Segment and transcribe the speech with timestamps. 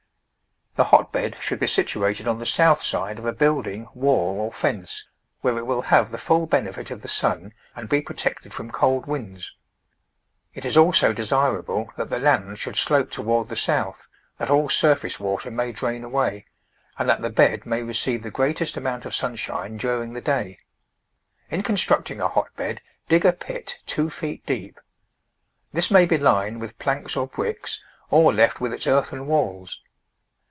[0.77, 5.05] The hotbed should be situated on the south side of a building, wall or fence,
[5.41, 9.05] where it will have the full benefit of the sun and be protected from cold
[9.05, 9.53] winds.
[10.53, 15.19] It is also desirable that the land should slope toward the south, that all surface
[15.19, 16.45] water may drain away,
[16.97, 20.57] and that the bed may receive the greatest amount of sunshine during the day.
[21.49, 22.79] In constructing a hotbed
[23.09, 24.79] dig a pit two feet deep.
[25.73, 29.81] This may be lined with planks or bricks, or left with its earthen walls.